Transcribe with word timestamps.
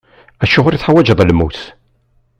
Acuɣer 0.43 0.73
i 0.73 0.79
teḥwaǧeḍ 0.79 1.19
lmus? 1.29 1.59